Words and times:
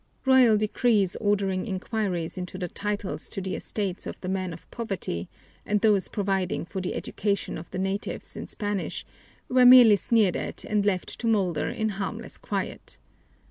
Royal 0.25 0.57
decrees 0.57 1.15
ordering 1.17 1.67
inquiries 1.67 2.35
into 2.35 2.57
the 2.57 2.67
titles 2.67 3.29
to 3.29 3.39
the 3.39 3.55
estates 3.55 4.07
of 4.07 4.19
the 4.21 4.27
men 4.27 4.51
of 4.51 4.67
poverty 4.71 5.29
and 5.63 5.79
those 5.81 6.07
providing 6.07 6.65
for 6.65 6.81
the 6.81 6.95
education 6.95 7.55
of 7.55 7.69
the 7.69 7.77
natives 7.77 8.35
in 8.35 8.47
Spanish 8.47 9.05
were 9.47 9.63
merely 9.63 9.95
sneered 9.95 10.35
at 10.35 10.63
and 10.65 10.87
left 10.87 11.19
to 11.19 11.27
molder 11.27 11.67
in 11.69 11.89
harmless 11.89 12.39
quiet. 12.39 12.97